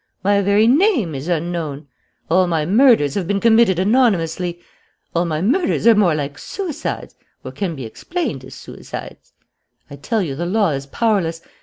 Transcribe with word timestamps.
My 0.23 0.41
very 0.41 0.65
name 0.65 1.13
is 1.13 1.27
unknown. 1.27 1.87
All 2.27 2.47
my 2.47 2.65
murders 2.65 3.13
have 3.13 3.27
been 3.27 3.39
committed 3.39 3.77
anonymously. 3.77 4.59
All 5.15 5.25
my 5.25 5.43
murders 5.43 5.85
are 5.85 5.93
more 5.93 6.15
like 6.15 6.39
suicides, 6.39 7.13
or 7.43 7.51
can 7.51 7.75
be 7.75 7.85
explained 7.85 8.43
as 8.43 8.55
suicides. 8.55 9.33
"I 9.91 9.97
tell 9.97 10.23
you 10.23 10.33
the 10.33 10.47
law 10.47 10.69
is 10.71 10.87
powerless. 10.87 11.43